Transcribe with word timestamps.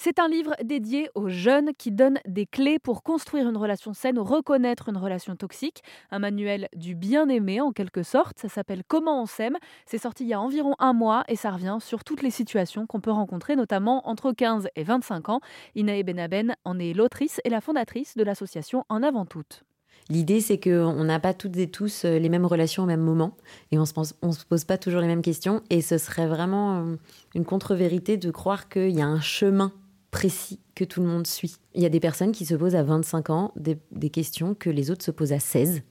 C'est 0.00 0.20
un 0.20 0.28
livre 0.28 0.52
dédié 0.62 1.10
aux 1.16 1.28
jeunes 1.28 1.72
qui 1.76 1.90
donne 1.90 2.20
des 2.24 2.46
clés 2.46 2.78
pour 2.78 3.02
construire 3.02 3.48
une 3.48 3.56
relation 3.56 3.92
saine 3.94 4.16
ou 4.16 4.22
reconnaître 4.22 4.88
une 4.88 4.96
relation 4.96 5.34
toxique. 5.34 5.82
Un 6.12 6.20
manuel 6.20 6.68
du 6.76 6.94
bien-aimé 6.94 7.60
en 7.60 7.72
quelque 7.72 8.04
sorte. 8.04 8.38
Ça 8.38 8.48
s'appelle 8.48 8.84
Comment 8.86 9.20
on 9.20 9.26
s'aime. 9.26 9.56
C'est 9.86 9.98
sorti 9.98 10.22
il 10.22 10.28
y 10.28 10.34
a 10.34 10.40
environ 10.40 10.76
un 10.78 10.92
mois 10.92 11.24
et 11.26 11.34
ça 11.34 11.50
revient 11.50 11.78
sur 11.80 12.04
toutes 12.04 12.22
les 12.22 12.30
situations 12.30 12.86
qu'on 12.86 13.00
peut 13.00 13.10
rencontrer, 13.10 13.56
notamment 13.56 14.08
entre 14.08 14.30
15 14.30 14.68
et 14.76 14.84
25 14.84 15.30
ans. 15.30 15.40
Inae 15.74 16.04
Benaben 16.04 16.54
en 16.64 16.78
est 16.78 16.92
l'autrice 16.92 17.40
et 17.42 17.50
la 17.50 17.60
fondatrice 17.60 18.16
de 18.16 18.22
l'association 18.22 18.84
En 18.88 19.02
Avant 19.02 19.26
Toutes. 19.26 19.64
L'idée, 20.10 20.40
c'est 20.40 20.60
qu'on 20.60 21.02
n'a 21.02 21.18
pas 21.18 21.34
toutes 21.34 21.56
et 21.56 21.68
tous 21.68 22.04
euh, 22.04 22.20
les 22.20 22.28
mêmes 22.28 22.46
relations 22.46 22.84
au 22.84 22.86
même 22.86 23.02
moment 23.02 23.36
et 23.72 23.80
on 23.80 23.84
se, 23.84 23.92
se 23.94 24.44
pose 24.48 24.62
pas 24.62 24.78
toujours 24.78 25.00
les 25.00 25.08
mêmes 25.08 25.22
questions. 25.22 25.60
Et 25.70 25.82
ce 25.82 25.98
serait 25.98 26.28
vraiment 26.28 26.78
euh, 26.78 26.96
une 27.34 27.44
contre-vérité 27.44 28.16
de 28.16 28.30
croire 28.30 28.68
qu'il 28.68 28.96
y 28.96 29.02
a 29.02 29.06
un 29.06 29.20
chemin 29.20 29.72
précis 30.10 30.60
que 30.74 30.84
tout 30.84 31.00
le 31.00 31.06
monde 31.06 31.26
suit. 31.26 31.56
Il 31.74 31.82
y 31.82 31.86
a 31.86 31.90
des 31.90 32.00
personnes 32.00 32.32
qui 32.32 32.46
se 32.46 32.54
posent 32.54 32.76
à 32.76 32.82
25 32.82 33.30
ans 33.30 33.52
des, 33.56 34.10
questions 34.10 34.54
que 34.54 34.70
les 34.70 34.90
autres 34.90 35.04
se 35.04 35.10
posent 35.10 35.32
à 35.32 35.40
16 35.40 35.82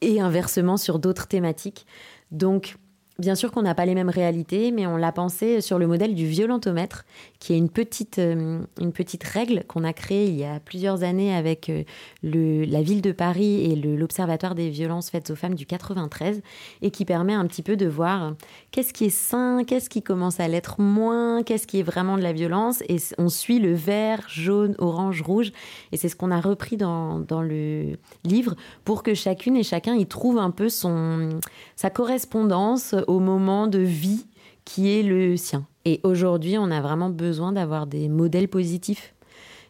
et 0.00 0.20
inversement 0.20 0.76
sur 0.76 0.98
d'autres 0.98 1.26
thématiques. 1.26 1.86
Donc, 2.30 2.76
Bien 3.18 3.34
sûr 3.34 3.50
qu'on 3.50 3.62
n'a 3.62 3.74
pas 3.74 3.86
les 3.86 3.94
mêmes 3.94 4.10
réalités, 4.10 4.72
mais 4.72 4.86
on 4.86 4.98
l'a 4.98 5.10
pensé 5.10 5.62
sur 5.62 5.78
le 5.78 5.86
modèle 5.86 6.14
du 6.14 6.26
violentomètre, 6.26 7.06
qui 7.38 7.54
est 7.54 7.56
une 7.56 7.70
petite, 7.70 8.18
euh, 8.18 8.60
une 8.78 8.92
petite 8.92 9.24
règle 9.24 9.64
qu'on 9.64 9.84
a 9.84 9.94
créée 9.94 10.26
il 10.26 10.36
y 10.36 10.44
a 10.44 10.60
plusieurs 10.60 11.02
années 11.02 11.34
avec 11.34 11.70
euh, 11.70 11.84
la 12.22 12.82
ville 12.82 13.00
de 13.00 13.12
Paris 13.12 13.72
et 13.72 13.74
l'Observatoire 13.74 14.54
des 14.54 14.68
violences 14.68 15.08
faites 15.08 15.30
aux 15.30 15.34
femmes 15.34 15.54
du 15.54 15.64
93, 15.64 16.42
et 16.82 16.90
qui 16.90 17.06
permet 17.06 17.32
un 17.32 17.46
petit 17.46 17.62
peu 17.62 17.76
de 17.76 17.86
voir 17.86 18.34
qu'est-ce 18.70 18.92
qui 18.92 19.06
est 19.06 19.10
sain, 19.10 19.64
qu'est-ce 19.66 19.88
qui 19.88 20.02
commence 20.02 20.38
à 20.38 20.46
l'être 20.46 20.82
moins, 20.82 21.42
qu'est-ce 21.42 21.66
qui 21.66 21.78
est 21.80 21.84
vraiment 21.84 22.18
de 22.18 22.22
la 22.22 22.34
violence, 22.34 22.82
et 22.86 22.98
on 23.16 23.30
suit 23.30 23.60
le 23.60 23.72
vert, 23.72 24.26
jaune, 24.28 24.74
orange, 24.76 25.22
rouge, 25.22 25.52
et 25.90 25.96
c'est 25.96 26.10
ce 26.10 26.16
qu'on 26.16 26.30
a 26.30 26.40
repris 26.40 26.76
dans, 26.76 27.20
dans 27.20 27.40
le 27.40 27.96
livre 28.24 28.56
pour 28.84 29.02
que 29.02 29.14
chacune 29.14 29.56
et 29.56 29.62
chacun 29.62 29.94
y 29.94 30.04
trouve 30.04 30.36
un 30.36 30.50
peu 30.50 30.68
son, 30.68 31.30
sa 31.76 31.88
correspondance 31.88 32.94
au 33.06 33.20
moment 33.20 33.66
de 33.66 33.78
vie 33.78 34.26
qui 34.64 34.90
est 34.90 35.02
le 35.02 35.36
sien. 35.36 35.66
Et 35.84 36.00
aujourd'hui, 36.02 36.58
on 36.58 36.70
a 36.70 36.80
vraiment 36.80 37.10
besoin 37.10 37.52
d'avoir 37.52 37.86
des 37.86 38.08
modèles 38.08 38.48
positifs 38.48 39.14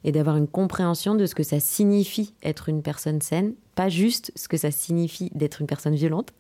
et 0.05 0.13
d'avoir 0.13 0.37
une 0.37 0.47
compréhension 0.47 1.15
de 1.15 1.27
ce 1.27 1.35
que 1.35 1.43
ça 1.43 1.61
signifie 1.61 2.33
être 2.43 2.69
une 2.69 2.83
personne 2.83 3.21
saine, 3.21 3.55
pas 3.75 3.89
juste 3.89 4.33
ce 4.37 4.49
que 4.49 4.57
ça 4.57 4.71
signifie 4.71 5.31
d'être 5.35 5.61
une 5.61 5.67
personne 5.67 5.95
violente. 5.95 6.33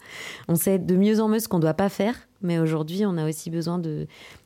On 0.48 0.55
sait 0.55 0.78
de 0.78 0.97
mieux 0.97 1.20
en 1.20 1.28
mieux 1.28 1.41
ce 1.41 1.48
qu'on 1.48 1.56
ne 1.58 1.62
doit 1.62 1.75
pas 1.75 1.88
faire, 1.88 2.14
mais 2.42 2.58
aujourd'hui, 2.58 3.05
on 3.05 3.19
a 3.19 3.28
aussi 3.28 3.50
besoin 3.50 3.83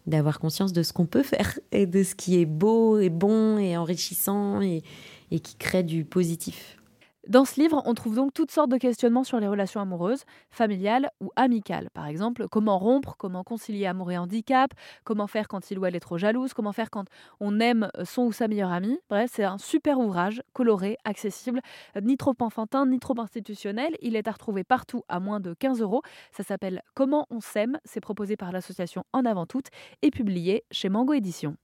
d'avoir 0.06 0.40
conscience 0.40 0.72
de 0.72 0.82
ce 0.82 0.92
qu'on 0.92 1.06
peut 1.06 1.22
faire 1.22 1.58
et 1.70 1.86
de 1.86 2.02
ce 2.02 2.14
qui 2.14 2.40
est 2.40 2.46
beau 2.46 2.98
et 2.98 3.10
bon 3.10 3.58
et 3.58 3.76
enrichissant 3.76 4.60
et, 4.62 4.82
et 5.30 5.40
qui 5.40 5.54
crée 5.56 5.82
du 5.82 6.04
positif. 6.04 6.79
Dans 7.28 7.44
ce 7.44 7.60
livre, 7.60 7.82
on 7.84 7.92
trouve 7.92 8.16
donc 8.16 8.32
toutes 8.32 8.50
sortes 8.50 8.70
de 8.70 8.78
questionnements 8.78 9.24
sur 9.24 9.38
les 9.40 9.46
relations 9.46 9.80
amoureuses, 9.80 10.24
familiales 10.50 11.10
ou 11.20 11.30
amicales. 11.36 11.90
Par 11.92 12.06
exemple, 12.06 12.48
comment 12.50 12.78
rompre, 12.78 13.14
comment 13.18 13.44
concilier 13.44 13.84
amour 13.84 14.10
et 14.10 14.16
handicap, 14.16 14.72
comment 15.04 15.26
faire 15.26 15.46
quand 15.46 15.70
il 15.70 15.78
ou 15.78 15.84
elle 15.84 15.94
est 15.94 16.00
trop 16.00 16.16
jalouse, 16.16 16.54
comment 16.54 16.72
faire 16.72 16.88
quand 16.88 17.04
on 17.38 17.60
aime 17.60 17.91
son 18.04 18.22
ou 18.22 18.32
sa 18.32 18.48
meilleure 18.48 18.72
amie. 18.72 18.98
Bref, 19.10 19.30
c'est 19.34 19.44
un 19.44 19.58
super 19.58 19.98
ouvrage, 19.98 20.42
coloré, 20.54 20.96
accessible, 21.04 21.60
ni 22.00 22.16
trop 22.16 22.34
enfantin, 22.41 22.86
ni 22.86 22.98
trop 22.98 23.20
institutionnel. 23.20 23.96
Il 24.00 24.16
est 24.16 24.26
à 24.26 24.32
retrouver 24.32 24.64
partout 24.64 25.02
à 25.08 25.20
moins 25.20 25.41
de 25.41 25.52
15 25.52 25.82
euros. 25.82 26.00
Ça 26.32 26.42
s'appelle 26.42 26.82
Comment 26.94 27.26
on 27.30 27.41
s'aime. 27.41 27.78
C'est 27.84 28.00
proposé 28.00 28.38
par 28.38 28.50
l'association 28.50 29.04
En 29.12 29.26
Avant 29.26 29.44
Toutes 29.44 29.68
et 30.00 30.10
publié 30.10 30.64
chez 30.70 30.88
Mango 30.88 31.12
Édition. 31.12 31.56